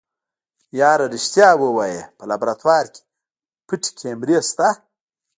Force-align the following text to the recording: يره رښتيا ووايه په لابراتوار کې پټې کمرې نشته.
يره 0.79 1.05
رښتيا 1.13 1.49
ووايه 1.57 2.03
په 2.17 2.23
لابراتوار 2.29 2.85
کې 2.93 3.01
پټې 3.67 3.89
کمرې 3.99 4.35
نشته. 4.41 4.67